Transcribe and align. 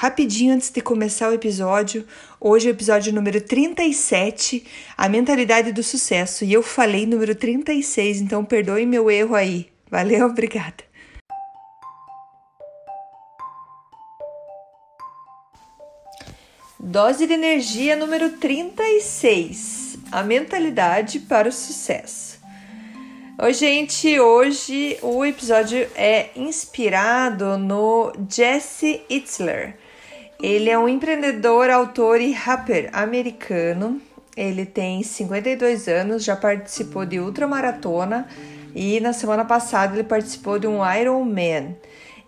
Rapidinho 0.00 0.54
antes 0.54 0.70
de 0.70 0.80
começar 0.80 1.28
o 1.28 1.34
episódio, 1.34 2.06
hoje 2.40 2.68
é 2.68 2.70
o 2.70 2.72
episódio 2.72 3.12
número 3.12 3.40
37, 3.40 4.64
a 4.96 5.08
mentalidade 5.08 5.72
do 5.72 5.82
sucesso, 5.82 6.44
e 6.44 6.52
eu 6.52 6.62
falei 6.62 7.04
número 7.04 7.34
36, 7.34 8.20
então 8.20 8.44
perdoe 8.44 8.86
meu 8.86 9.10
erro 9.10 9.34
aí. 9.34 9.66
Valeu, 9.90 10.26
obrigada. 10.30 10.84
Dose 16.78 17.26
de 17.26 17.32
energia 17.32 17.96
número 17.96 18.30
36, 18.38 19.98
a 20.12 20.22
mentalidade 20.22 21.18
para 21.18 21.48
o 21.48 21.52
sucesso. 21.52 22.38
Oi, 23.42 23.52
gente, 23.52 24.20
hoje 24.20 24.96
o 25.02 25.24
episódio 25.24 25.88
é 25.96 26.30
inspirado 26.36 27.58
no 27.58 28.12
Jesse 28.28 29.02
Itzler. 29.10 29.87
Ele 30.40 30.70
é 30.70 30.78
um 30.78 30.88
empreendedor, 30.88 31.68
autor 31.68 32.20
e 32.20 32.30
rapper 32.30 32.88
americano. 32.92 34.00
Ele 34.36 34.64
tem 34.64 35.02
52 35.02 35.88
anos, 35.88 36.22
já 36.22 36.36
participou 36.36 37.04
de 37.04 37.18
ultramaratona 37.18 38.28
e 38.72 39.00
na 39.00 39.12
semana 39.12 39.44
passada 39.44 39.94
ele 39.94 40.04
participou 40.04 40.56
de 40.60 40.68
um 40.68 40.78
Ironman. 40.94 41.76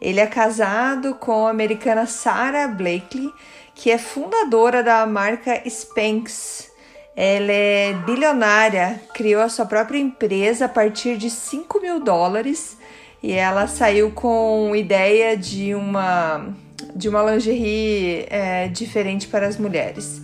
Ele 0.01 0.19
é 0.19 0.27
casado 0.27 1.15
com 1.15 1.47
a 1.47 1.51
americana 1.51 2.05
Sarah 2.05 2.67
Blakely, 2.67 3.33
que 3.77 3.93
é 3.93 3.99
fundadora 3.99 4.83
da 4.83 5.07
marca 5.07 5.63
Spanx. 5.69 6.69
Ela 7.15 7.53
é 7.53 7.93
bilionária, 7.93 9.01
criou 9.15 9.41
a 9.41 9.49
sua 9.49 9.67
própria 9.67 9.99
empresa 9.99 10.65
a 10.65 10.69
partir 10.69 11.17
de 11.17 11.31
5 11.31 11.81
mil 11.81 12.01
dólares 12.01 12.77
e 13.23 13.31
ela 13.33 13.69
saiu 13.69 14.11
com 14.11 14.75
ideia 14.75 15.37
de 15.37 15.77
uma 15.77 16.53
de 16.95 17.09
uma 17.09 17.23
lingerie 17.23 18.27
é, 18.29 18.69
diferente 18.69 19.27
para 19.27 19.47
as 19.47 19.57
mulheres. 19.57 20.23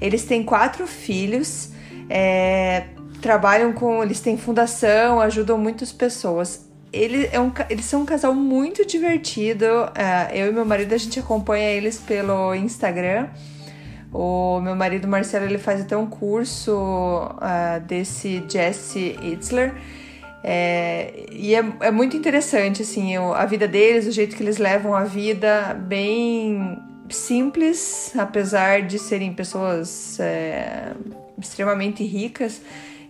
Eles 0.00 0.24
têm 0.24 0.42
quatro 0.42 0.86
filhos, 0.86 1.70
é, 2.08 2.84
trabalham 3.20 3.72
com. 3.72 4.02
Eles 4.02 4.20
têm 4.20 4.36
fundação, 4.36 5.20
ajudam 5.20 5.58
muitas 5.58 5.92
pessoas. 5.92 6.68
Ele 6.92 7.28
é 7.32 7.38
um, 7.38 7.52
eles 7.68 7.84
são 7.84 8.02
um 8.02 8.06
casal 8.06 8.34
muito 8.34 8.86
divertido. 8.86 9.64
É, 9.94 10.30
eu 10.32 10.48
e 10.48 10.52
meu 10.52 10.64
marido 10.64 10.94
a 10.94 10.98
gente 10.98 11.18
acompanha 11.18 11.68
eles 11.70 11.98
pelo 11.98 12.54
Instagram. 12.54 13.28
O 14.12 14.60
meu 14.60 14.74
marido 14.74 15.06
Marcelo 15.06 15.44
ele 15.44 15.58
faz 15.58 15.82
até 15.82 15.96
um 15.96 16.06
curso 16.06 16.72
uh, 16.72 17.80
desse 17.86 18.42
Jesse 18.48 19.18
Itzler. 19.22 19.74
É, 20.42 21.26
e 21.32 21.54
é, 21.54 21.64
é, 21.80 21.90
muito 21.90 22.16
interessante, 22.16 22.82
assim, 22.82 23.16
a 23.16 23.44
vida 23.44 23.66
deles, 23.66 24.06
o 24.06 24.12
jeito 24.12 24.36
que 24.36 24.42
eles 24.42 24.58
levam 24.58 24.94
a 24.94 25.04
vida, 25.04 25.74
bem 25.74 26.78
simples, 27.08 28.12
apesar 28.16 28.82
de 28.82 28.98
serem 28.98 29.32
pessoas 29.32 30.18
é, 30.20 30.92
extremamente 31.38 32.04
ricas. 32.04 32.60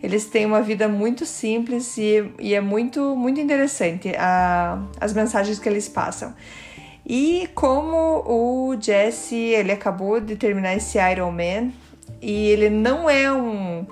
Eles 0.02 0.26
têm 0.26 0.46
uma 0.46 0.62
vida 0.62 0.88
muito 0.88 1.26
simples 1.26 1.96
e, 1.98 2.32
e 2.38 2.54
é 2.54 2.60
muito, 2.60 3.16
muito 3.16 3.40
interessante 3.40 4.12
a, 4.16 4.80
as 5.00 5.12
mensagens 5.12 5.58
que 5.58 5.68
eles 5.68 5.88
passam. 5.88 6.32
E 7.04 7.48
como 7.54 8.22
o 8.26 8.76
Jesse, 8.80 9.34
ele 9.34 9.72
acabou 9.72 10.20
de 10.20 10.36
terminar 10.36 10.76
esse 10.76 10.98
Ironman 10.98 11.72
e 12.20 12.48
ele 12.48 12.70
não 12.70 13.08
é 13.08 13.32
um 13.32 13.86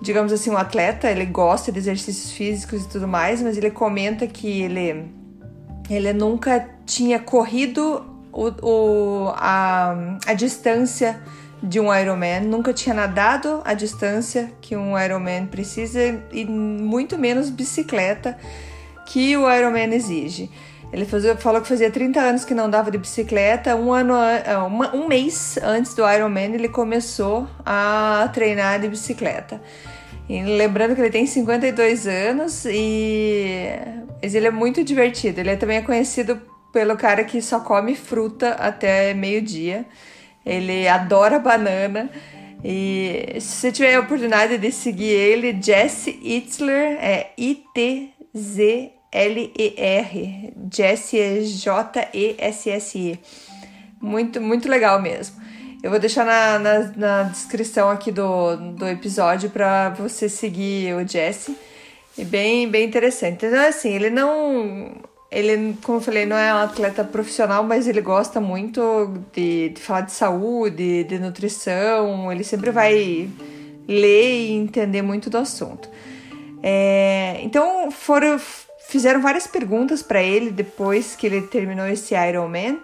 digamos 0.00 0.32
assim, 0.32 0.50
um 0.50 0.56
atleta, 0.56 1.10
ele 1.10 1.26
gosta 1.26 1.72
de 1.72 1.78
exercícios 1.78 2.32
físicos 2.32 2.84
e 2.84 2.88
tudo 2.88 3.08
mais, 3.08 3.42
mas 3.42 3.56
ele 3.56 3.70
comenta 3.70 4.26
que 4.26 4.62
ele, 4.62 5.06
ele 5.88 6.12
nunca 6.12 6.68
tinha 6.84 7.18
corrido 7.18 8.04
o, 8.32 8.48
o, 8.62 9.32
a, 9.36 10.18
a 10.26 10.34
distância 10.34 11.20
de 11.62 11.80
um 11.80 11.92
Ironman, 11.94 12.42
nunca 12.42 12.72
tinha 12.72 12.94
nadado 12.94 13.62
a 13.64 13.72
distância 13.72 14.52
que 14.60 14.76
um 14.76 14.98
Ironman 14.98 15.46
precisa 15.46 16.00
e 16.30 16.44
muito 16.44 17.18
menos 17.18 17.48
bicicleta 17.48 18.36
que 19.06 19.36
o 19.36 19.50
Ironman 19.50 19.94
exige. 19.94 20.50
Ele 20.92 21.04
fazia, 21.04 21.36
falou 21.36 21.60
que 21.60 21.68
fazia 21.68 21.90
30 21.90 22.20
anos 22.20 22.44
que 22.44 22.54
não 22.54 22.70
dava 22.70 22.90
de 22.90 22.98
bicicleta. 22.98 23.74
Um 23.74 23.92
ano, 23.92 24.14
é, 24.14 24.56
um 24.94 25.08
mês 25.08 25.58
antes 25.62 25.94
do 25.94 26.08
Ironman, 26.08 26.54
ele 26.54 26.68
começou 26.68 27.46
a 27.64 28.30
treinar 28.32 28.80
de 28.80 28.88
bicicleta. 28.88 29.60
E 30.28 30.42
lembrando 30.42 30.94
que 30.94 31.00
ele 31.00 31.10
tem 31.10 31.26
52 31.26 32.06
anos 32.06 32.64
e 32.64 33.68
ele 34.22 34.46
é 34.46 34.50
muito 34.50 34.82
divertido. 34.82 35.40
Ele 35.40 35.56
também 35.56 35.78
é 35.78 35.82
conhecido 35.82 36.40
pelo 36.72 36.96
cara 36.96 37.24
que 37.24 37.40
só 37.40 37.60
come 37.60 37.94
fruta 37.94 38.50
até 38.52 39.12
meio-dia. 39.14 39.84
Ele 40.44 40.88
adora 40.88 41.38
banana. 41.38 42.10
E 42.64 43.36
se 43.38 43.56
você 43.56 43.72
tiver 43.72 43.94
a 43.94 44.00
oportunidade 44.00 44.58
de 44.58 44.72
seguir 44.72 45.10
ele, 45.10 45.56
Jesse 45.60 46.18
Itzler, 46.22 46.98
é 47.00 47.30
I-T-Z 47.36 48.95
L-E-R. 49.12 50.52
É 50.52 51.40
J-E-S-S-E. 51.42 53.18
Muito, 54.00 54.40
muito 54.40 54.68
legal 54.68 55.00
mesmo. 55.00 55.36
Eu 55.82 55.90
vou 55.90 55.98
deixar 56.00 56.24
na, 56.24 56.58
na, 56.58 56.92
na 56.96 57.22
descrição 57.24 57.90
aqui 57.90 58.10
do, 58.10 58.56
do 58.56 58.88
episódio 58.88 59.50
para 59.50 59.90
você 59.90 60.28
seguir 60.28 60.94
o 60.94 61.06
Jesse. 61.06 61.56
É 62.18 62.24
bem, 62.24 62.68
bem 62.68 62.84
interessante. 62.86 63.46
Então, 63.46 63.68
assim, 63.68 63.92
ele 63.94 64.10
não. 64.10 64.96
Ele, 65.30 65.76
como 65.82 65.98
eu 65.98 66.02
falei, 66.02 66.24
não 66.24 66.36
é 66.36 66.54
um 66.54 66.58
atleta 66.58 67.04
profissional, 67.04 67.62
mas 67.62 67.86
ele 67.86 68.00
gosta 68.00 68.40
muito 68.40 69.12
de, 69.32 69.70
de 69.70 69.80
falar 69.80 70.02
de 70.02 70.12
saúde, 70.12 71.04
de 71.04 71.18
nutrição. 71.18 72.32
Ele 72.32 72.42
sempre 72.42 72.70
vai 72.70 73.28
ler 73.86 74.48
e 74.48 74.52
entender 74.52 75.02
muito 75.02 75.28
do 75.28 75.38
assunto. 75.38 75.88
É, 76.62 77.38
então, 77.42 77.90
foram 77.90 78.40
fizeram 78.88 79.20
várias 79.20 79.46
perguntas 79.46 80.02
para 80.02 80.22
ele 80.22 80.50
depois 80.50 81.14
que 81.16 81.26
ele 81.26 81.42
terminou 81.42 81.86
esse 81.86 82.14
Ironman. 82.14 82.78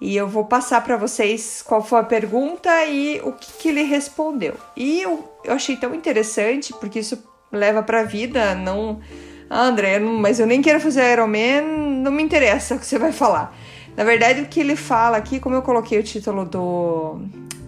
E 0.00 0.14
eu 0.14 0.28
vou 0.28 0.44
passar 0.44 0.82
para 0.82 0.96
vocês 0.96 1.62
qual 1.66 1.82
foi 1.82 2.00
a 2.00 2.04
pergunta 2.04 2.84
e 2.84 3.18
o 3.24 3.32
que, 3.32 3.50
que 3.54 3.68
ele 3.68 3.82
respondeu. 3.82 4.54
E 4.76 5.00
eu, 5.00 5.26
eu, 5.42 5.54
achei 5.54 5.74
tão 5.76 5.94
interessante, 5.94 6.72
porque 6.74 6.98
isso 6.98 7.18
leva 7.50 7.82
para 7.82 8.00
a 8.00 8.04
vida, 8.04 8.54
não. 8.54 9.00
Ah, 9.48 9.64
André, 9.64 9.98
mas 9.98 10.38
eu 10.38 10.46
nem 10.46 10.60
quero 10.60 10.80
fazer 10.80 11.12
Ironman, 11.12 11.62
não 12.02 12.12
me 12.12 12.22
interessa 12.22 12.74
o 12.74 12.78
que 12.78 12.84
você 12.84 12.98
vai 12.98 13.12
falar. 13.12 13.56
Na 13.96 14.04
verdade, 14.04 14.42
o 14.42 14.46
que 14.46 14.60
ele 14.60 14.76
fala 14.76 15.16
aqui, 15.16 15.40
como 15.40 15.54
eu 15.54 15.62
coloquei 15.62 15.98
o 15.98 16.02
título 16.02 16.44
do, 16.44 17.18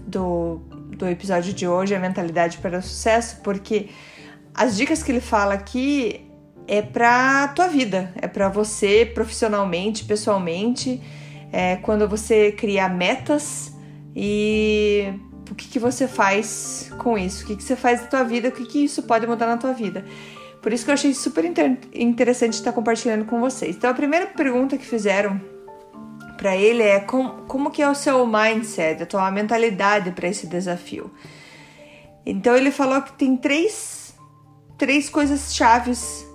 do, 0.06 0.60
do 0.90 1.08
episódio 1.08 1.54
de 1.54 1.66
hoje, 1.66 1.94
é 1.94 1.98
Mentalidade 1.98 2.58
para 2.58 2.78
o 2.78 2.82
Sucesso, 2.82 3.40
porque 3.42 3.88
as 4.54 4.76
dicas 4.76 5.02
que 5.02 5.10
ele 5.10 5.20
fala 5.22 5.54
aqui 5.54 6.27
é 6.68 6.82
para 6.82 7.48
tua 7.48 7.66
vida, 7.66 8.12
é 8.20 8.28
para 8.28 8.50
você 8.50 9.06
profissionalmente, 9.06 10.04
pessoalmente, 10.04 11.00
é 11.50 11.76
quando 11.76 12.06
você 12.06 12.52
criar 12.52 12.90
metas 12.90 13.72
e 14.14 15.10
o 15.50 15.54
que, 15.54 15.66
que 15.66 15.78
você 15.78 16.06
faz 16.06 16.92
com 16.98 17.16
isso, 17.16 17.42
o 17.42 17.46
que, 17.46 17.56
que 17.56 17.62
você 17.62 17.74
faz 17.74 18.02
da 18.02 18.06
tua 18.08 18.22
vida, 18.22 18.50
o 18.50 18.52
que, 18.52 18.66
que 18.66 18.84
isso 18.84 19.02
pode 19.04 19.26
mudar 19.26 19.46
na 19.46 19.56
tua 19.56 19.72
vida. 19.72 20.04
Por 20.60 20.70
isso 20.72 20.84
que 20.84 20.90
eu 20.90 20.94
achei 20.94 21.14
super 21.14 21.44
inter 21.44 21.78
interessante 21.94 22.52
estar 22.54 22.72
compartilhando 22.72 23.24
com 23.24 23.40
vocês. 23.40 23.74
Então 23.74 23.88
a 23.88 23.94
primeira 23.94 24.26
pergunta 24.26 24.76
que 24.76 24.84
fizeram 24.84 25.40
para 26.36 26.54
ele 26.54 26.82
é 26.82 27.00
como, 27.00 27.44
como 27.46 27.70
que 27.70 27.80
é 27.80 27.88
o 27.88 27.94
seu 27.94 28.26
mindset, 28.26 29.02
a 29.02 29.06
tua 29.06 29.30
mentalidade 29.30 30.10
para 30.10 30.28
esse 30.28 30.46
desafio. 30.46 31.10
Então 32.26 32.54
ele 32.54 32.70
falou 32.70 33.00
que 33.00 33.12
tem 33.14 33.36
três, 33.38 34.14
três 34.76 35.08
coisas 35.08 35.54
chaves 35.54 36.27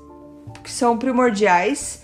que 0.64 0.72
são 0.72 0.98
primordiais 0.98 2.04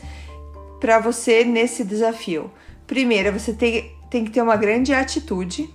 para 0.80 1.00
você 1.00 1.44
nesse 1.44 1.84
desafio. 1.84 2.52
Primeiro, 2.86 3.32
você 3.38 3.54
tem, 3.54 3.96
tem 4.10 4.26
que 4.26 4.32
ter 4.32 4.42
uma 4.42 4.56
grande 4.56 4.94
atitude, 4.94 5.70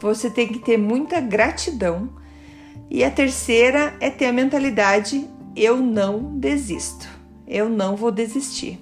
você 0.00 0.28
tem 0.28 0.48
que 0.48 0.58
ter 0.58 0.76
muita 0.76 1.20
gratidão, 1.20 2.10
e 2.90 3.04
a 3.04 3.10
terceira 3.10 3.94
é 4.00 4.10
ter 4.10 4.26
a 4.26 4.32
mentalidade: 4.32 5.28
eu 5.54 5.76
não 5.76 6.38
desisto, 6.38 7.08
eu 7.46 7.68
não 7.68 7.96
vou 7.96 8.10
desistir. 8.10 8.78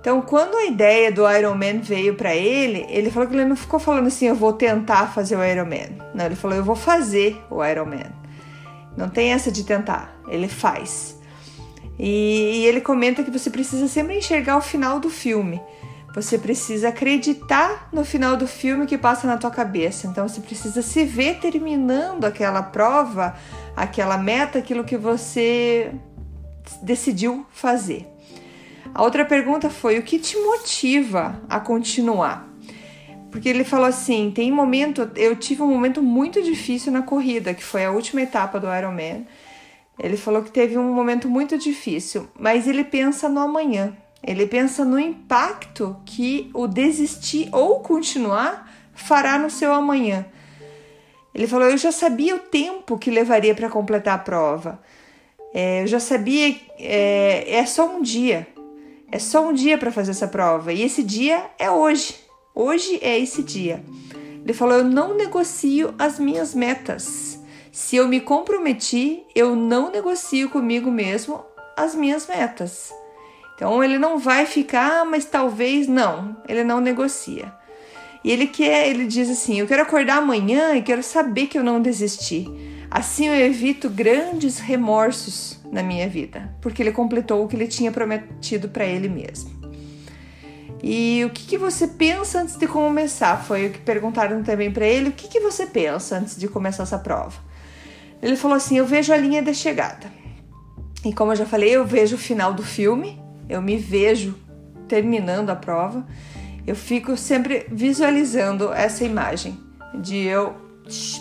Então, 0.00 0.22
quando 0.22 0.56
a 0.56 0.66
ideia 0.66 1.10
do 1.10 1.28
Iron 1.28 1.56
Man 1.56 1.80
veio 1.82 2.14
para 2.14 2.32
ele, 2.32 2.86
ele 2.88 3.10
falou 3.10 3.28
que 3.28 3.34
ele 3.34 3.44
não 3.44 3.56
ficou 3.56 3.80
falando 3.80 4.06
assim, 4.06 4.26
eu 4.26 4.36
vou 4.36 4.52
tentar 4.52 5.12
fazer 5.12 5.34
o 5.34 5.44
Iron 5.44 5.64
Man. 5.64 6.12
Não, 6.14 6.26
ele 6.26 6.36
falou, 6.36 6.56
eu 6.56 6.62
vou 6.62 6.76
fazer 6.76 7.36
o 7.50 7.64
Iron 7.64 7.86
Man. 7.86 8.12
Não 8.96 9.08
tem 9.08 9.32
essa 9.32 9.50
de 9.50 9.64
tentar, 9.64 10.16
ele 10.28 10.46
faz. 10.46 11.15
E, 11.98 12.60
e 12.62 12.66
ele 12.66 12.80
comenta 12.80 13.22
que 13.22 13.30
você 13.30 13.50
precisa 13.50 13.88
sempre 13.88 14.16
enxergar 14.16 14.56
o 14.56 14.60
final 14.60 15.00
do 15.00 15.10
filme. 15.10 15.60
Você 16.14 16.38
precisa 16.38 16.88
acreditar 16.88 17.90
no 17.92 18.02
final 18.02 18.38
do 18.38 18.46
filme 18.46 18.86
que 18.86 18.96
passa 18.96 19.26
na 19.26 19.36
tua 19.36 19.50
cabeça. 19.50 20.06
Então 20.06 20.26
você 20.26 20.40
precisa 20.40 20.80
se 20.80 21.04
ver 21.04 21.38
terminando 21.40 22.24
aquela 22.24 22.62
prova, 22.62 23.36
aquela 23.76 24.16
meta, 24.16 24.58
aquilo 24.58 24.82
que 24.82 24.96
você 24.96 25.92
decidiu 26.82 27.44
fazer. 27.50 28.06
A 28.94 29.02
outra 29.02 29.26
pergunta 29.26 29.68
foi: 29.68 29.98
o 29.98 30.02
que 30.02 30.18
te 30.18 30.38
motiva 30.38 31.38
a 31.50 31.60
continuar? 31.60 32.48
Porque 33.30 33.50
ele 33.50 33.64
falou 33.64 33.84
assim: 33.84 34.32
tem 34.34 34.50
momento, 34.50 35.10
eu 35.16 35.36
tive 35.36 35.62
um 35.62 35.70
momento 35.70 36.02
muito 36.02 36.42
difícil 36.42 36.90
na 36.90 37.02
corrida, 37.02 37.52
que 37.52 37.62
foi 37.62 37.84
a 37.84 37.90
última 37.90 38.22
etapa 38.22 38.58
do 38.58 38.74
Ironman. 38.74 39.26
Ele 39.98 40.16
falou 40.16 40.42
que 40.42 40.50
teve 40.50 40.76
um 40.76 40.92
momento 40.92 41.28
muito 41.28 41.56
difícil, 41.56 42.28
mas 42.38 42.66
ele 42.66 42.84
pensa 42.84 43.28
no 43.28 43.40
amanhã. 43.40 43.96
Ele 44.22 44.46
pensa 44.46 44.84
no 44.84 44.98
impacto 44.98 45.96
que 46.04 46.50
o 46.52 46.66
desistir 46.66 47.48
ou 47.52 47.80
continuar 47.80 48.70
fará 48.94 49.38
no 49.38 49.48
seu 49.48 49.72
amanhã. 49.72 50.26
Ele 51.34 51.46
falou: 51.46 51.68
Eu 51.68 51.76
já 51.76 51.92
sabia 51.92 52.34
o 52.34 52.38
tempo 52.38 52.98
que 52.98 53.10
levaria 53.10 53.54
para 53.54 53.70
completar 53.70 54.14
a 54.14 54.18
prova. 54.18 54.80
É, 55.54 55.82
eu 55.82 55.86
já 55.86 56.00
sabia, 56.00 56.54
é, 56.78 57.56
é 57.56 57.66
só 57.66 57.96
um 57.96 58.02
dia. 58.02 58.46
É 59.10 59.18
só 59.18 59.46
um 59.46 59.52
dia 59.52 59.78
para 59.78 59.92
fazer 59.92 60.10
essa 60.10 60.26
prova 60.26 60.72
e 60.72 60.82
esse 60.82 61.02
dia 61.02 61.50
é 61.58 61.70
hoje. 61.70 62.16
Hoje 62.54 62.98
é 63.00 63.18
esse 63.18 63.42
dia. 63.42 63.82
Ele 64.42 64.52
falou: 64.52 64.78
Eu 64.78 64.84
não 64.84 65.14
negocio 65.14 65.94
as 65.98 66.18
minhas 66.18 66.54
metas. 66.54 67.35
Se 67.76 67.94
eu 67.94 68.08
me 68.08 68.20
comprometi, 68.22 69.22
eu 69.34 69.54
não 69.54 69.90
negocio 69.90 70.48
comigo 70.48 70.90
mesmo 70.90 71.44
as 71.76 71.94
minhas 71.94 72.26
metas. 72.26 72.90
Então 73.54 73.84
ele 73.84 73.98
não 73.98 74.18
vai 74.18 74.46
ficar, 74.46 75.02
ah, 75.02 75.04
mas 75.04 75.26
talvez 75.26 75.86
não. 75.86 76.38
Ele 76.48 76.64
não 76.64 76.80
negocia. 76.80 77.52
E 78.24 78.32
ele 78.32 78.46
quer, 78.46 78.88
ele 78.88 79.04
diz 79.04 79.28
assim: 79.28 79.60
Eu 79.60 79.66
quero 79.66 79.82
acordar 79.82 80.16
amanhã 80.16 80.74
e 80.74 80.80
quero 80.80 81.02
saber 81.02 81.48
que 81.48 81.58
eu 81.58 81.62
não 81.62 81.78
desisti. 81.78 82.48
Assim 82.90 83.26
eu 83.26 83.34
evito 83.34 83.90
grandes 83.90 84.58
remorsos 84.58 85.60
na 85.70 85.82
minha 85.82 86.08
vida, 86.08 86.56
porque 86.62 86.82
ele 86.82 86.92
completou 86.92 87.44
o 87.44 87.46
que 87.46 87.56
ele 87.56 87.68
tinha 87.68 87.92
prometido 87.92 88.70
para 88.70 88.86
ele 88.86 89.10
mesmo. 89.10 89.50
E 90.82 91.22
o 91.26 91.30
que, 91.30 91.44
que, 91.44 91.58
você 91.58 91.86
pensa 91.86 92.40
antes 92.40 92.56
de 92.56 92.66
começar? 92.66 93.44
Foi 93.44 93.66
o 93.66 93.70
que 93.70 93.80
perguntaram 93.80 94.42
também 94.42 94.72
para 94.72 94.86
ele. 94.86 95.10
O 95.10 95.12
que, 95.12 95.28
que 95.28 95.40
você 95.40 95.66
pensa 95.66 96.16
antes 96.16 96.38
de 96.38 96.48
começar 96.48 96.84
essa 96.84 96.98
prova? 96.98 97.44
Ele 98.22 98.36
falou 98.36 98.56
assim: 98.56 98.78
Eu 98.78 98.86
vejo 98.86 99.12
a 99.12 99.16
linha 99.16 99.42
de 99.42 99.54
chegada. 99.54 100.12
E 101.04 101.12
como 101.12 101.32
eu 101.32 101.36
já 101.36 101.46
falei, 101.46 101.70
eu 101.70 101.84
vejo 101.84 102.16
o 102.16 102.18
final 102.18 102.52
do 102.52 102.62
filme, 102.62 103.20
eu 103.48 103.62
me 103.62 103.76
vejo 103.76 104.34
terminando 104.88 105.50
a 105.50 105.56
prova. 105.56 106.06
Eu 106.66 106.74
fico 106.74 107.16
sempre 107.16 107.66
visualizando 107.70 108.72
essa 108.72 109.04
imagem 109.04 109.56
de 109.94 110.16
eu 110.16 110.54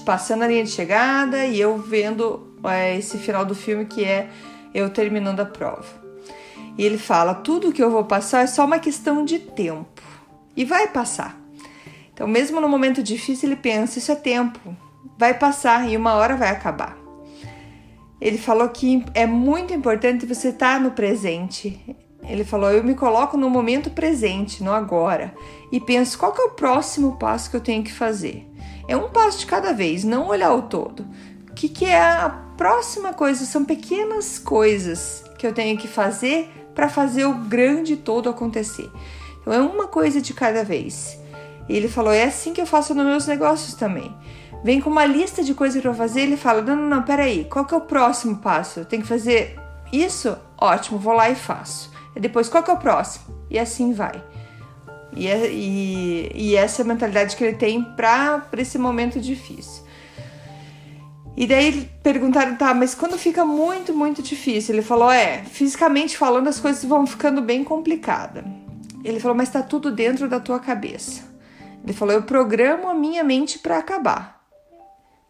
passando 0.06 0.44
a 0.44 0.47
linha 0.47 0.63
de 0.63 0.71
chegada 0.71 1.45
e 1.45 1.59
eu 1.59 1.77
vendo 1.77 2.56
é, 2.63 2.98
esse 2.98 3.18
final 3.18 3.45
do 3.45 3.56
filme 3.56 3.86
que 3.86 4.03
é 4.03 4.30
eu 4.74 4.89
terminando 4.89 5.39
a 5.39 5.45
prova. 5.45 5.86
E 6.77 6.83
ele 6.86 6.98
fala: 6.98 7.33
tudo 7.33 7.71
que 7.71 7.83
eu 7.83 7.91
vou 7.91 8.06
passar 8.06 8.41
é 8.41 8.48
só 8.48 8.65
uma 8.65 8.80
questão 8.80 9.24
de 9.24 9.39
tempo 9.39 10.01
e 10.56 10.65
vai 10.65 10.88
passar. 10.88 11.39
Então, 12.13 12.27
mesmo 12.27 12.62
no 12.62 12.69
momento 12.69 13.03
difícil, 13.03 13.50
ele 13.50 13.56
pensa: 13.56 14.00
isso 14.00 14.12
é 14.12 14.15
tempo, 14.15 14.75
vai 15.18 15.34
passar 15.34 15.90
e 15.90 15.96
uma 15.96 16.13
hora 16.13 16.36
vai 16.36 16.50
acabar. 16.50 16.98
Ele 18.19 18.38
falou 18.38 18.68
que 18.69 19.06
é 19.13 19.25
muito 19.25 19.74
importante 19.74 20.25
você 20.25 20.50
estar 20.50 20.80
no 20.80 20.92
presente. 20.92 21.80
Ele 22.24 22.44
falou: 22.44 22.72
eu 22.72 22.84
me 22.84 22.96
coloco 22.96 23.38
no 23.38 23.50
momento 23.50 23.90
presente, 23.90 24.63
no 24.63 24.72
agora, 24.72 25.34
e 25.72 25.80
penso 25.80 26.18
qual 26.18 26.34
é 26.38 26.42
o 26.42 26.52
próximo 26.52 27.18
passo 27.18 27.50
que 27.50 27.56
eu 27.56 27.62
tenho 27.62 27.84
que 27.84 27.92
fazer. 27.92 28.50
É 28.88 28.96
um 28.96 29.10
passo 29.10 29.40
de 29.40 29.46
cada 29.46 29.74
vez, 29.74 30.04
não 30.04 30.28
olhar 30.28 30.54
o 30.54 30.63
todo. 30.63 31.06
O 31.50 31.54
que, 31.54 31.69
que 31.69 31.86
é 31.86 32.00
a 32.00 32.30
próxima 32.58 33.13
coisa? 33.13 33.46
São 33.46 33.63
pequenas 33.63 34.40
coisas 34.40 35.24
que 35.38 35.46
eu 35.46 35.54
tenho 35.54 35.78
que 35.78 35.88
fazer 35.88 36.50
para 36.74 36.90
fazer 36.90 37.25
o 37.25 37.34
grande 37.34 37.96
todo 37.96 38.30
acontecer. 38.30 38.90
Então 39.42 39.54
é 39.54 39.60
uma 39.60 39.88
coisa 39.88 40.22
de 40.22 40.34
cada 40.34 40.63
vez. 40.63 41.18
Ele 41.69 41.88
falou: 41.88 42.13
é 42.13 42.24
assim 42.24 42.54
que 42.54 42.62
eu 42.62 42.66
faço 42.66 42.94
nos 42.94 43.06
meus 43.06 43.28
negócios 43.28 43.74
também. 43.75 44.16
Vem 44.65 44.81
com 44.81 44.89
uma 44.89 45.06
lista 45.06 45.44
de 45.44 45.53
coisas 45.53 45.79
para 45.79 45.94
fazer, 45.94 46.21
ele 46.21 46.35
fala: 46.35 46.59
não, 46.59 46.75
não, 46.75 46.89
não, 46.89 47.03
peraí, 47.03 47.45
qual 47.45 47.65
que 47.65 47.73
é 47.75 47.77
o 47.77 47.81
próximo 47.81 48.38
passo? 48.38 48.83
Tenho 48.83 49.03
que 49.03 49.07
fazer 49.07 49.59
isso? 49.94 50.35
Ótimo, 50.57 50.97
vou 50.97 51.13
lá 51.13 51.29
e 51.29 51.35
faço. 51.35 51.91
E 52.15 52.19
depois, 52.19 52.50
qual 52.50 52.63
que 52.63 52.71
é 52.71 52.73
o 52.73 52.77
próximo? 52.77 53.25
E 53.47 53.59
assim 53.59 53.94
vai. 53.94 54.23
E, 55.15 55.27
é, 55.27 55.51
e, 55.51 56.31
e 56.33 56.56
essa 56.56 56.81
é 56.81 56.83
a 56.83 56.88
mentalidade 56.88 57.35
que 57.35 57.44
ele 57.44 57.56
tem 57.56 57.83
para 57.83 58.44
esse 58.57 58.79
momento 58.79 59.19
difícil. 59.19 59.83
E 61.38 61.45
daí 61.45 61.88
perguntaram, 62.01 62.56
tá, 62.56 62.73
mas 62.73 62.95
quando 62.95 63.19
fica 63.19 63.45
muito, 63.45 63.94
muito 63.94 64.23
difícil? 64.23 64.73
Ele 64.73 64.81
falou, 64.81 65.12
é, 65.12 65.44
fisicamente 65.44 66.17
falando, 66.17 66.47
as 66.47 66.59
coisas 66.59 66.83
vão 66.83 67.06
ficando 67.06 67.39
bem 67.39 67.63
complicadas. 67.63 68.44
Ele 69.03 69.19
falou, 69.19 69.38
mas 69.38 69.50
tá 69.50 69.62
tudo 69.62 69.91
dentro 69.91 70.27
da 70.27 70.39
tua 70.39 70.59
cabeça. 70.59 71.21
Ele 71.83 71.94
falou, 71.94 72.15
eu 72.15 72.23
programo 72.23 72.89
a 72.89 72.95
minha 72.95 73.23
mente 73.23 73.59
para 73.59 73.77
acabar. 73.77 74.35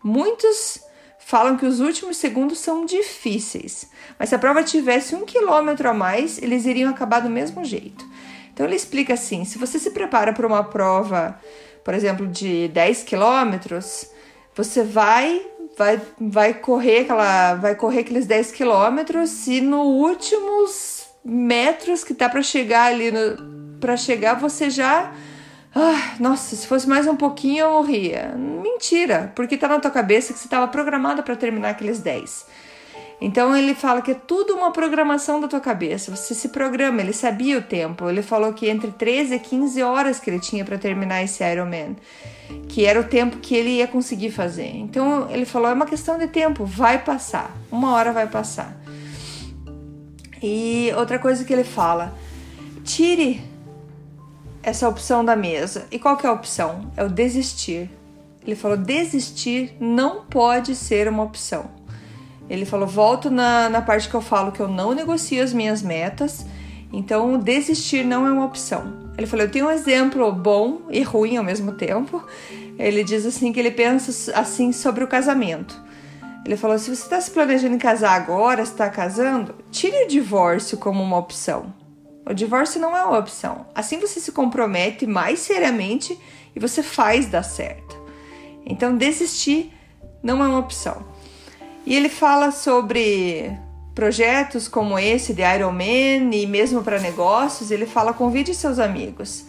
Muitos 0.08 0.82
falam 1.18 1.58
que 1.58 1.66
os 1.66 1.80
últimos 1.80 2.18
segundos 2.18 2.60
são 2.60 2.86
difíceis, 2.86 3.90
mas 4.20 4.30
se 4.30 4.36
a 4.36 4.38
prova 4.38 4.62
tivesse 4.62 5.16
um 5.16 5.26
quilômetro 5.26 5.90
a 5.90 5.96
mais, 5.96 6.40
eles 6.40 6.68
iriam 6.68 6.92
acabar 6.92 7.22
do 7.22 7.30
mesmo 7.30 7.66
jeito. 7.66 8.08
Então 8.54 8.68
ele 8.68 8.76
explica 8.76 9.16
assim: 9.16 9.44
se 9.46 9.58
você 9.58 9.80
se 9.80 9.90
prepara 9.90 10.32
para 10.32 10.46
uma 10.46 10.64
prova, 10.64 11.40
por 11.84 11.96
exemplo, 11.96 12.28
de 12.28 12.68
10 12.68 13.02
quilômetros, 13.02 14.08
você 14.54 14.84
vai 14.84 15.44
vai 15.76 16.00
vai 16.22 16.54
correr 16.54 17.00
aquela 17.00 17.56
vai 17.56 17.74
correr 17.74 18.02
aqueles 18.02 18.28
10 18.28 18.52
quilômetros 18.52 19.48
e 19.48 19.60
no 19.60 19.82
últimos 19.82 21.08
metros 21.26 22.04
que 22.04 22.14
tá 22.14 22.30
para 22.30 22.44
chegar 22.44 22.94
ali 22.94 23.12
para 23.82 23.98
chegar 23.98 24.36
você 24.36 24.70
já 24.70 25.16
ah, 25.78 26.16
nossa, 26.22 26.56
se 26.56 26.66
fosse 26.66 26.88
mais 26.88 27.06
um 27.06 27.18
pouquinho 27.18 27.66
eu 27.66 27.72
morria. 27.72 28.34
Mentira, 28.38 29.34
porque 29.36 29.58
tá 29.58 29.68
na 29.68 29.78
tua 29.78 29.92
cabeça 29.92 30.32
que 30.32 30.40
você 30.40 30.46
estava 30.46 30.70
programada 30.70 31.22
para 31.22 31.36
terminar 31.36 31.72
aqueles 31.72 32.00
10. 32.00 32.46
Então 33.20 33.56
ele 33.56 33.76
fala 33.76 34.02
que 34.02 34.12
é 34.12 34.14
tudo 34.14 34.56
uma 34.56 34.72
programação 34.72 35.42
da 35.42 35.50
tua 35.50 35.60
cabeça. 35.60 36.16
Você 36.16 36.34
se 36.34 36.48
programa, 36.48 37.02
ele 37.02 37.12
sabia 37.12 37.58
o 37.58 37.62
tempo. 37.62 38.10
Ele 38.10 38.22
falou 38.22 38.54
que 38.54 38.70
entre 38.70 38.90
13 38.90 39.36
e 39.36 39.40
15 39.40 39.84
horas 39.84 40.18
que 40.18 40.30
ele 40.30 40.40
tinha 40.40 40.64
para 40.64 40.78
terminar 40.78 41.22
esse 41.24 41.44
Ironman, 41.44 41.98
que 42.70 42.86
era 42.86 42.98
o 42.98 43.04
tempo 43.04 43.38
que 43.38 43.54
ele 43.54 43.72
ia 43.72 43.88
conseguir 43.88 44.32
fazer. 44.32 44.72
Então 44.76 45.30
ele 45.30 45.46
falou: 45.46 45.70
é 45.70 45.74
uma 45.74 45.86
questão 45.86 46.18
de 46.18 46.28
tempo, 46.28 46.64
vai 46.64 47.00
passar. 47.04 47.54
Uma 47.70 47.94
hora 47.94 48.14
vai 48.14 48.28
passar. 48.28 48.78
E 50.42 50.90
outra 50.96 51.20
coisa 51.20 51.44
que 51.44 51.52
ele 51.52 51.66
fala: 51.66 52.14
tire 52.86 53.55
essa 54.66 54.90
opção 54.90 55.24
da 55.24 55.36
mesa. 55.36 55.86
E 55.92 56.00
qual 56.00 56.18
que 56.18 56.26
é 56.26 56.30
a 56.30 56.34
opção? 56.34 56.92
É 56.98 57.04
o 57.04 57.10
desistir. 57.10 57.88
Ele 58.44 58.56
falou: 58.56 58.76
desistir 58.76 59.76
não 59.80 60.26
pode 60.26 60.76
ser 60.76 61.08
uma 61.08 61.24
opção. 61.24 61.70
Ele 62.50 62.66
falou: 62.66 62.88
volto 62.88 63.30
na, 63.30 63.70
na 63.70 63.82
parte 63.82 64.10
que 64.10 64.16
eu 64.16 64.22
falo 64.22 64.52
que 64.52 64.60
eu 64.60 64.68
não 64.68 64.96
negocio 64.96 65.44
as 65.44 65.54
minhas 65.54 65.84
metas, 65.84 66.46
então 66.92 67.38
desistir 67.38 68.04
não 68.04 68.26
é 68.26 68.32
uma 68.32 68.46
opção. 68.46 69.06
Ele 69.16 69.28
falou: 69.28 69.46
eu 69.46 69.52
tenho 69.52 69.68
um 69.68 69.72
exemplo 69.72 70.32
bom 70.32 70.82
e 70.90 71.04
ruim 71.04 71.38
ao 71.38 71.44
mesmo 71.44 71.74
tempo. 71.74 72.26
Ele 72.78 73.04
diz 73.04 73.24
assim 73.26 73.54
que 73.54 73.60
ele 73.60 73.72
pensa 73.72 74.34
assim 74.34 74.72
sobre 74.72 75.04
o 75.04 75.08
casamento. 75.08 75.80
Ele 76.44 76.58
falou: 76.58 76.80
se 76.80 76.90
você 76.90 77.04
está 77.04 77.22
se 77.22 77.30
planejando 77.30 77.76
em 77.76 77.80
casar 77.80 78.16
agora, 78.16 78.64
está 78.64 78.90
casando, 78.90 79.54
tire 79.72 80.06
o 80.06 80.08
divórcio 80.08 80.76
como 80.80 81.04
uma 81.04 81.20
opção. 81.20 81.85
O 82.26 82.34
divórcio 82.34 82.82
não 82.82 82.98
é 82.98 83.04
uma 83.04 83.20
opção. 83.20 83.68
Assim 83.76 84.00
você 84.00 84.20
se 84.20 84.32
compromete 84.32 85.06
mais 85.06 85.40
seriamente 85.40 86.20
e 86.56 86.60
você 86.60 86.82
faz 86.82 87.28
dar 87.28 87.44
certo. 87.44 87.96
Então 88.66 88.98
desistir 88.98 89.72
não 90.24 90.44
é 90.44 90.48
uma 90.48 90.60
opção. 90.60 91.06
E 91.86 91.96
ele 91.96 92.10
fala 92.10 92.52
sobre 92.52 93.56
projetos 93.94 94.68
como 94.68 94.98
esse 94.98 95.34
de 95.34 95.42
Iron 95.42 95.72
Man 95.72 96.34
e 96.34 96.48
mesmo 96.48 96.84
para 96.84 97.00
negócios, 97.00 97.70
ele 97.70 97.86
fala 97.86 98.12
convide 98.12 98.54
seus 98.56 98.80
amigos. 98.80 99.46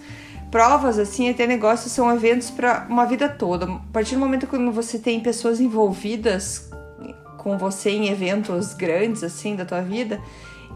Provas 0.50 0.98
assim, 0.98 1.28
até 1.28 1.46
negócios 1.46 1.92
são 1.92 2.14
eventos 2.14 2.50
para 2.50 2.86
uma 2.88 3.06
vida 3.06 3.28
toda. 3.28 3.66
A 3.66 3.80
partir 3.92 4.14
do 4.14 4.20
momento 4.20 4.46
que 4.46 4.56
você 4.70 4.98
tem 4.98 5.18
pessoas 5.18 5.60
envolvidas 5.60 6.70
com 7.38 7.58
você 7.58 7.90
em 7.90 8.08
eventos 8.08 8.74
grandes 8.74 9.22
assim 9.22 9.56
da 9.56 9.64
tua 9.64 9.80
vida, 9.80 10.20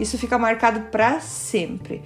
isso 0.00 0.19
fica 0.19 0.38
marcado 0.38 0.80
para 0.90 1.21
sempre. 1.21 2.02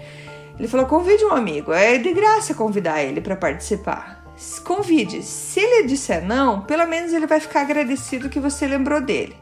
Ele 0.58 0.68
falou: 0.68 0.86
convide 0.86 1.24
um 1.24 1.32
amigo, 1.32 1.72
é 1.72 1.96
de 1.96 2.12
graça 2.12 2.54
convidar 2.54 3.02
ele 3.02 3.20
para 3.20 3.36
participar. 3.36 4.22
Convide. 4.64 5.22
Se 5.22 5.60
ele 5.60 5.86
disser 5.86 6.24
não, 6.24 6.62
pelo 6.62 6.86
menos 6.86 7.12
ele 7.12 7.26
vai 7.26 7.38
ficar 7.38 7.60
agradecido 7.60 8.28
que 8.28 8.40
você 8.40 8.66
lembrou 8.66 9.00
dele. 9.00 9.36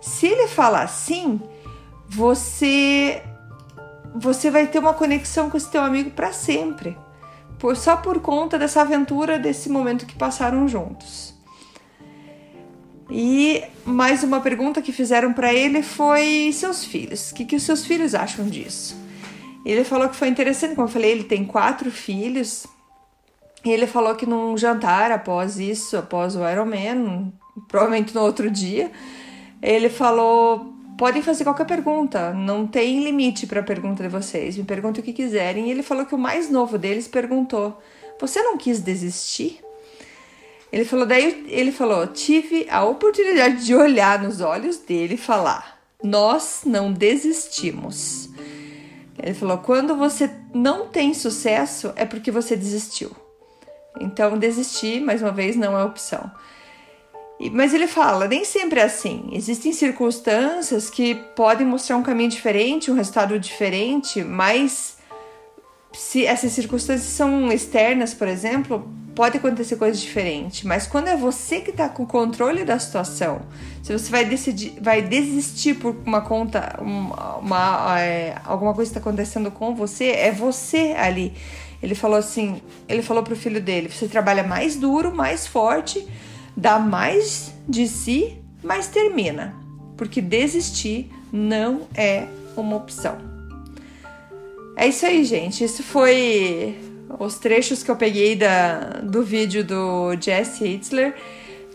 Se 0.00 0.26
ele 0.26 0.46
falar 0.46 0.86
sim, 0.86 1.40
você 2.08 3.22
você 4.14 4.50
vai 4.50 4.66
ter 4.66 4.78
uma 4.78 4.94
conexão 4.94 5.48
com 5.48 5.56
esse 5.56 5.70
teu 5.70 5.82
amigo 5.82 6.10
para 6.10 6.32
sempre. 6.32 6.96
Por, 7.58 7.76
só 7.76 7.96
por 7.96 8.20
conta 8.20 8.58
dessa 8.58 8.80
aventura, 8.80 9.38
desse 9.38 9.68
momento 9.68 10.06
que 10.06 10.16
passaram 10.16 10.66
juntos. 10.66 11.34
E 13.10 13.62
mais 13.84 14.22
uma 14.22 14.40
pergunta 14.40 14.80
que 14.80 14.92
fizeram 14.92 15.32
para 15.32 15.52
ele 15.52 15.82
foi 15.82 16.50
seus 16.52 16.84
filhos. 16.84 17.30
O 17.30 17.34
que, 17.34 17.44
que 17.44 17.56
os 17.56 17.62
seus 17.62 17.84
filhos 17.84 18.14
acham 18.14 18.46
disso? 18.46 18.96
Ele 19.64 19.84
falou 19.84 20.08
que 20.08 20.16
foi 20.16 20.28
interessante, 20.28 20.74
como 20.74 20.86
eu 20.86 20.92
falei, 20.92 21.10
ele 21.10 21.24
tem 21.24 21.44
quatro 21.44 21.90
filhos. 21.90 22.66
E 23.64 23.70
ele 23.70 23.86
falou 23.86 24.14
que 24.14 24.24
num 24.24 24.56
jantar 24.56 25.10
após 25.12 25.58
isso, 25.58 25.96
após 25.96 26.34
o 26.36 26.48
Ironman, 26.48 27.32
provavelmente 27.68 28.14
no 28.14 28.22
outro 28.22 28.50
dia, 28.50 28.90
ele 29.60 29.90
falou: 29.90 30.72
podem 30.96 31.20
fazer 31.20 31.44
qualquer 31.44 31.66
pergunta, 31.66 32.32
não 32.32 32.66
tem 32.66 33.02
limite 33.02 33.46
para 33.46 33.60
a 33.60 33.64
pergunta 33.64 34.02
de 34.02 34.08
vocês, 34.08 34.56
me 34.56 34.64
perguntem 34.64 35.02
o 35.02 35.04
que 35.04 35.12
quiserem. 35.12 35.68
E 35.68 35.70
ele 35.70 35.82
falou 35.82 36.06
que 36.06 36.14
o 36.14 36.18
mais 36.18 36.50
novo 36.50 36.78
deles 36.78 37.08
perguntou: 37.08 37.78
Você 38.20 38.42
não 38.42 38.56
quis 38.56 38.80
desistir? 38.80 39.60
Ele 40.72 40.84
falou, 40.84 41.06
daí 41.06 41.46
ele 41.48 41.72
falou: 41.72 42.06
tive 42.06 42.66
a 42.70 42.84
oportunidade 42.84 43.64
de 43.64 43.74
olhar 43.74 44.22
nos 44.22 44.40
olhos 44.40 44.78
dele 44.78 45.14
e 45.14 45.18
falar: 45.18 45.80
Nós 46.02 46.62
não 46.64 46.92
desistimos. 46.92 48.28
Ele 49.22 49.34
falou: 49.34 49.58
quando 49.58 49.96
você 49.96 50.30
não 50.54 50.86
tem 50.86 51.12
sucesso, 51.12 51.92
é 51.96 52.04
porque 52.04 52.30
você 52.30 52.56
desistiu. 52.56 53.10
Então, 54.00 54.38
desistir, 54.38 55.00
mais 55.00 55.20
uma 55.20 55.32
vez, 55.32 55.56
não 55.56 55.76
é 55.76 55.84
opção. 55.84 56.30
Mas 57.52 57.72
ele 57.72 57.86
fala, 57.86 58.28
nem 58.28 58.44
sempre 58.44 58.80
é 58.80 58.82
assim. 58.82 59.30
Existem 59.32 59.72
circunstâncias 59.72 60.90
que 60.90 61.14
podem 61.34 61.66
mostrar 61.66 61.96
um 61.96 62.02
caminho 62.02 62.28
diferente, 62.28 62.90
um 62.90 62.94
resultado 62.94 63.38
diferente, 63.38 64.22
mas 64.22 64.98
se 65.92 66.26
essas 66.26 66.52
circunstâncias 66.52 67.10
são 67.10 67.50
externas, 67.50 68.12
por 68.12 68.28
exemplo, 68.28 68.86
pode 69.20 69.36
acontecer 69.36 69.76
coisas 69.76 70.00
diferentes. 70.00 70.62
Mas 70.62 70.86
quando 70.86 71.08
é 71.08 71.14
você 71.14 71.60
que 71.60 71.72
está 71.72 71.90
com 71.90 72.04
o 72.04 72.06
controle 72.06 72.64
da 72.64 72.78
situação, 72.78 73.42
se 73.82 73.92
você 73.92 74.10
vai 74.10 74.24
decidir, 74.24 74.72
vai 74.80 75.02
desistir 75.02 75.74
por 75.74 75.94
uma 76.06 76.22
conta, 76.22 76.78
uma, 76.80 77.36
uma 77.36 78.00
é, 78.00 78.34
alguma 78.46 78.72
coisa 78.72 78.88
está 78.88 78.98
acontecendo 78.98 79.50
com 79.50 79.74
você, 79.74 80.06
é 80.06 80.32
você 80.32 80.94
ali. 80.96 81.34
Ele 81.82 81.94
falou 81.94 82.16
assim, 82.16 82.62
ele 82.88 83.02
falou 83.02 83.22
pro 83.22 83.36
filho 83.36 83.60
dele, 83.60 83.90
você 83.90 84.08
trabalha 84.08 84.42
mais 84.42 84.76
duro, 84.76 85.14
mais 85.14 85.46
forte 85.46 86.08
dá 86.56 86.78
mais 86.78 87.52
de 87.68 87.86
si, 87.86 88.38
mas 88.64 88.86
termina, 88.86 89.54
porque 89.98 90.22
desistir 90.22 91.12
não 91.30 91.82
é 91.94 92.26
uma 92.56 92.74
opção. 92.74 93.18
É 94.78 94.88
isso 94.88 95.04
aí, 95.04 95.24
gente. 95.24 95.62
Isso 95.62 95.82
foi 95.82 96.89
os 97.20 97.38
trechos 97.38 97.82
que 97.82 97.90
eu 97.90 97.96
peguei 97.96 98.34
da, 98.34 99.00
do 99.02 99.22
vídeo 99.22 99.62
do 99.62 100.16
Jesse 100.18 100.64
Hitzler 100.64 101.14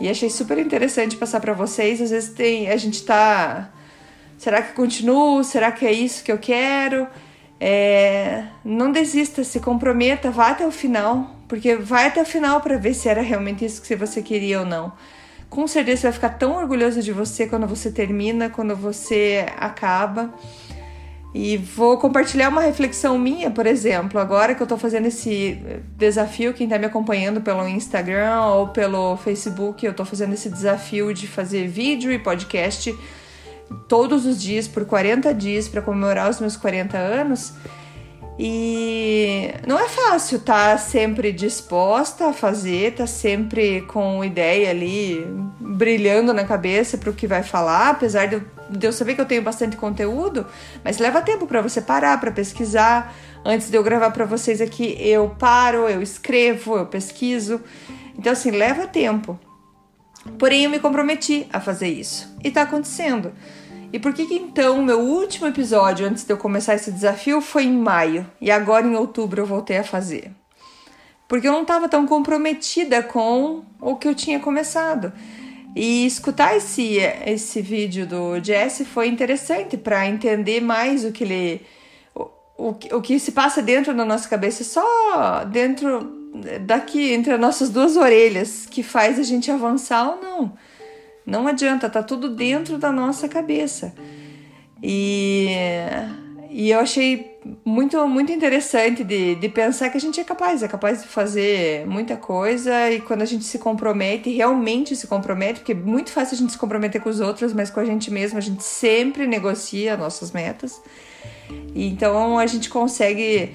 e 0.02 0.10
achei 0.10 0.28
super 0.28 0.58
interessante 0.58 1.16
passar 1.16 1.40
para 1.40 1.54
vocês. 1.54 2.02
Às 2.02 2.10
vezes 2.10 2.30
tem, 2.34 2.70
a 2.70 2.78
gente 2.78 3.04
tá. 3.04 3.70
Será 4.40 4.62
que 4.64 4.74
continuo? 4.74 5.44
Será 5.44 5.72
que 5.72 5.86
é 5.86 5.92
isso 5.92 6.24
que 6.24 6.32
eu 6.32 6.40
quero? 6.40 7.08
É, 7.60 8.44
não 8.66 8.92
desista, 8.92 9.44
se 9.44 9.60
comprometa, 9.60 10.32
vá 10.32 10.50
até 10.50 10.66
o 10.66 10.72
final, 10.72 11.36
porque 11.48 11.76
vai 11.76 12.08
até 12.08 12.22
o 12.22 12.26
final 12.26 12.60
para 12.60 12.78
ver 12.78 12.96
se 12.96 13.08
era 13.08 13.22
realmente 13.22 13.64
isso 13.64 13.82
que 13.82 13.96
você 13.96 14.24
queria 14.24 14.60
ou 14.60 14.66
não. 14.66 14.92
Com 15.48 15.68
certeza 15.68 16.02
você 16.02 16.08
vai 16.08 16.14
ficar 16.14 16.30
tão 16.30 16.58
orgulhoso 16.58 17.02
de 17.02 17.14
você 17.14 17.48
quando 17.48 17.68
você 17.68 17.92
termina, 17.92 18.50
quando 18.50 18.76
você 18.76 19.46
acaba. 19.58 20.34
E 21.38 21.58
vou 21.58 21.98
compartilhar 21.98 22.48
uma 22.48 22.62
reflexão 22.62 23.20
minha, 23.20 23.52
por 23.52 23.68
exemplo, 23.68 24.22
agora 24.22 24.56
que 24.56 24.64
eu 24.64 24.66
tô 24.66 24.78
fazendo 24.78 25.08
esse 25.08 25.60
desafio, 25.98 26.54
quem 26.54 26.66
tá 26.66 26.80
me 26.80 26.86
acompanhando 26.86 27.42
pelo 27.42 27.68
Instagram 27.68 28.42
ou 28.42 28.70
pelo 28.70 29.18
Facebook, 29.18 29.86
eu 29.86 29.94
tô 29.94 30.06
fazendo 30.06 30.34
esse 30.34 30.50
desafio 30.50 31.14
de 31.14 31.28
fazer 31.28 31.68
vídeo 31.68 32.10
e 32.10 32.18
podcast 32.18 32.98
todos 33.90 34.26
os 34.26 34.42
dias 34.42 34.66
por 34.66 34.86
40 34.86 35.34
dias 35.34 35.68
para 35.68 35.82
comemorar 35.82 36.30
os 36.30 36.40
meus 36.40 36.56
40 36.56 36.98
anos. 36.98 37.52
E 38.40 39.54
não 39.68 39.78
é 39.78 39.90
fácil 39.90 40.38
estar 40.38 40.72
tá 40.72 40.78
sempre 40.78 41.34
disposta 41.34 42.28
a 42.30 42.34
fazer, 42.34 42.94
tá 42.94 43.08
sempre 43.08 43.82
com 43.82 44.24
ideia 44.24 44.70
ali 44.70 45.28
brilhando 45.60 46.34
na 46.34 46.46
cabeça 46.46 46.98
para 46.98 47.10
o 47.10 47.14
que 47.14 47.28
vai 47.28 47.44
falar, 47.44 47.90
apesar 47.90 48.26
de 48.28 48.36
eu, 48.36 48.55
de 48.70 48.86
eu 48.86 48.94
saber 48.94 49.16
que 49.16 49.22
eu 49.22 49.26
tenho 49.26 49.42
bastante 49.42 49.78
conteúdo, 49.78 50.46
mas 50.84 50.98
leva 50.98 51.22
tempo 51.22 51.46
para 51.46 51.62
você 51.62 51.82
parar, 51.82 52.20
para 52.20 52.32
pesquisar. 52.32 53.14
Antes 53.44 53.70
de 53.70 53.78
eu 53.78 53.84
gravar 53.84 54.12
para 54.12 54.26
vocês 54.26 54.60
aqui, 54.60 54.98
eu 55.00 55.30
paro, 55.38 55.88
eu 55.88 56.02
escrevo, 56.02 56.78
eu 56.78 56.86
pesquiso. 56.86 57.62
Então, 58.18 58.34
assim, 58.34 58.52
leva 58.52 58.88
tempo. 58.88 59.40
Porém, 60.40 60.64
eu 60.64 60.70
me 60.70 60.80
comprometi 60.80 61.48
a 61.54 61.60
fazer 61.60 61.88
isso 61.88 62.36
e 62.44 62.50
tá 62.50 62.64
acontecendo. 62.64 63.32
E 63.94 64.00
por 64.00 64.14
que, 64.14 64.26
que 64.26 64.36
então 64.36 64.82
meu 64.82 65.00
último 65.00 65.48
episódio 65.48 66.06
antes 66.06 66.24
de 66.24 66.34
eu 66.34 66.38
começar 66.38 66.76
esse 66.76 66.92
desafio 66.92 67.40
foi 67.40 67.64
em 67.64 67.78
maio 67.78 68.30
e 68.42 68.52
agora 68.52 68.86
em 68.86 68.96
outubro 68.96 69.42
eu 69.42 69.46
voltei 69.46 69.78
a 69.78 69.84
fazer? 69.84 70.32
Porque 71.28 71.48
eu 71.48 71.52
não 71.52 71.62
estava 71.62 71.88
tão 71.88 72.06
comprometida 72.06 73.02
com 73.02 73.64
o 73.80 73.96
que 73.96 74.08
eu 74.08 74.16
tinha 74.16 74.40
começado. 74.40 75.14
E 75.76 76.06
escutar 76.06 76.56
esse, 76.56 77.00
esse 77.26 77.62
vídeo 77.62 78.08
do 78.08 78.42
Jesse 78.42 78.86
foi 78.86 79.10
interessante 79.10 79.76
para 79.76 80.08
entender 80.08 80.62
mais 80.62 81.04
o 81.04 81.12
que 81.12 81.26
ele. 81.26 81.66
O, 82.16 82.22
o, 82.58 82.70
o 82.70 83.02
que 83.02 83.20
se 83.20 83.34
passa 83.34 83.62
dentro 83.62 83.94
da 83.94 84.06
nossa 84.06 84.30
cabeça, 84.30 84.64
só 84.64 85.44
dentro 85.44 86.16
daqui, 86.62 87.12
entre 87.12 87.34
as 87.34 87.40
nossas 87.40 87.70
duas 87.70 87.98
orelhas, 87.98 88.66
que 88.66 88.82
faz 88.82 89.20
a 89.20 89.24
gente 89.24 89.52
avançar 89.52 90.12
ou 90.12 90.22
não. 90.22 90.54
Não 91.26 91.46
adianta, 91.46 91.90
tá 91.90 92.02
tudo 92.02 92.30
dentro 92.30 92.78
da 92.78 92.92
nossa 92.92 93.28
cabeça. 93.28 93.94
E, 94.82 95.50
e 96.58 96.72
eu 96.72 96.80
achei 96.80 97.38
muito, 97.66 98.08
muito 98.08 98.32
interessante 98.32 99.04
de, 99.04 99.36
de 99.36 99.50
pensar 99.50 99.90
que 99.90 99.98
a 99.98 100.00
gente 100.00 100.22
é 100.22 100.24
capaz, 100.24 100.64
é 100.64 100.70
capaz 100.70 101.02
de 101.02 101.08
fazer 101.10 101.86
muita 101.86 102.16
coisa 102.16 102.90
e 102.92 103.02
quando 103.02 103.24
a 103.24 103.26
gente 103.26 103.44
se 103.44 103.60
compromete, 103.60 104.30
realmente 104.30 104.96
se 104.96 105.06
compromete, 105.06 105.60
porque 105.60 105.74
é 105.74 105.76
muito 105.76 106.14
fácil 106.14 106.36
a 106.36 106.38
gente 106.38 106.54
se 106.54 106.58
comprometer 106.58 107.02
com 107.02 107.10
os 107.10 107.20
outros, 107.20 107.52
mas 107.52 107.70
com 107.70 107.82
a 107.82 107.84
gente 107.84 108.10
mesmo 108.10 108.38
a 108.38 108.42
gente 108.42 108.64
sempre 108.64 109.28
negocia 109.28 109.98
nossas 109.98 110.32
metas. 110.32 110.82
E 111.74 111.90
então 111.90 112.40
a 112.40 112.48
gente 112.48 112.70
consegue 112.70 113.54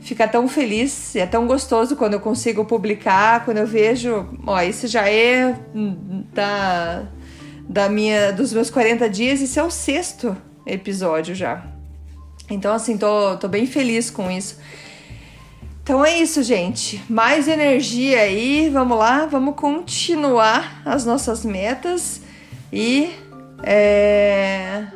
fica 0.00 0.28
tão 0.28 0.46
feliz, 0.46 1.16
é 1.16 1.24
tão 1.24 1.46
gostoso 1.46 1.96
quando 1.96 2.12
eu 2.12 2.20
consigo 2.20 2.66
publicar, 2.66 3.46
quando 3.46 3.56
eu 3.56 3.66
vejo, 3.66 4.28
ó, 4.46 4.60
isso 4.60 4.86
já 4.86 5.08
é 5.08 5.58
da, 6.34 7.08
da 7.66 7.88
minha, 7.88 8.30
dos 8.30 8.52
meus 8.52 8.68
40 8.68 9.08
dias, 9.08 9.40
isso 9.40 9.58
é 9.58 9.62
o 9.62 9.70
sexto 9.70 10.36
episódio 10.66 11.34
já. 11.34 11.75
Então, 12.48 12.72
assim, 12.72 12.96
tô, 12.96 13.36
tô 13.36 13.48
bem 13.48 13.66
feliz 13.66 14.10
com 14.10 14.30
isso. 14.30 14.58
Então 15.82 16.04
é 16.04 16.18
isso, 16.18 16.42
gente. 16.42 17.02
Mais 17.08 17.46
energia 17.46 18.20
aí, 18.20 18.68
vamos 18.70 18.98
lá, 18.98 19.26
vamos 19.26 19.54
continuar 19.56 20.82
as 20.84 21.04
nossas 21.04 21.44
metas 21.44 22.20
e 22.72 23.10
é, 23.62 24.86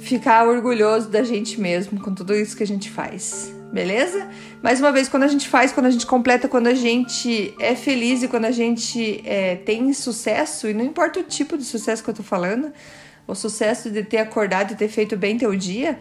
ficar 0.00 0.46
orgulhoso 0.46 1.08
da 1.08 1.22
gente 1.22 1.60
mesmo 1.60 2.00
com 2.00 2.14
tudo 2.14 2.34
isso 2.34 2.56
que 2.56 2.62
a 2.62 2.66
gente 2.66 2.90
faz 2.90 3.52
beleza? 3.72 4.28
Mais 4.62 4.78
uma 4.78 4.92
vez, 4.92 5.08
quando 5.08 5.22
a 5.22 5.28
gente 5.28 5.48
faz, 5.48 5.72
quando 5.72 5.86
a 5.86 5.90
gente 5.90 6.06
completa, 6.06 6.46
quando 6.46 6.66
a 6.66 6.74
gente 6.74 7.54
é 7.58 7.74
feliz 7.74 8.22
e 8.22 8.28
quando 8.28 8.44
a 8.44 8.50
gente 8.50 9.22
é, 9.24 9.56
tem 9.56 9.92
sucesso, 9.94 10.68
e 10.68 10.74
não 10.74 10.84
importa 10.84 11.20
o 11.20 11.22
tipo 11.22 11.56
de 11.56 11.64
sucesso 11.64 12.04
que 12.04 12.10
eu 12.10 12.14
tô 12.14 12.22
falando, 12.22 12.70
o 13.26 13.34
sucesso 13.34 13.90
de 13.90 14.02
ter 14.04 14.18
acordado 14.18 14.72
e 14.72 14.76
ter 14.76 14.88
feito 14.88 15.16
bem 15.16 15.38
teu 15.38 15.56
dia, 15.56 15.98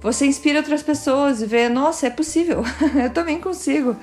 você 0.00 0.26
inspira 0.26 0.58
outras 0.58 0.82
pessoas 0.82 1.42
e 1.42 1.46
vê, 1.46 1.68
nossa, 1.68 2.06
é 2.06 2.10
possível, 2.10 2.62
eu 3.02 3.10
também 3.10 3.40
consigo. 3.40 3.96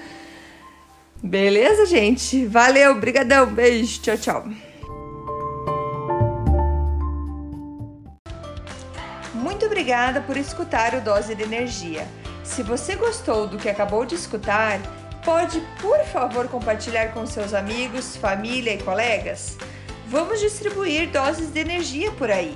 Beleza, 1.22 1.86
gente? 1.88 2.46
Valeu, 2.46 2.96
brigadão, 3.00 3.48
beijo, 3.48 4.01
tchau, 4.01 4.18
tchau. 4.18 4.48
Muito 9.34 9.66
obrigada 9.66 10.22
por 10.22 10.38
escutar 10.38 10.94
o 10.94 11.01
Dose 11.01 11.34
de 11.34 11.42
Energia. 11.42 12.08
Se 12.44 12.62
você 12.62 12.96
gostou 12.96 13.48
do 13.48 13.58
que 13.58 13.68
acabou 13.68 14.06
de 14.06 14.13
escutar, 14.13 14.80
pode, 15.25 15.60
por 15.82 16.00
favor, 16.06 16.48
compartilhar 16.48 17.12
com 17.13 17.25
seus 17.25 17.54
amigos, 17.54 18.16
família 18.16 18.74
e 18.74 18.84
colegas? 18.84 19.58
Vamos 20.08 20.39
distribuir 20.39 21.10
doses 21.10 21.51
de 21.51 21.60
energia 21.60 22.12
por 22.12 22.30
aí. 22.30 22.56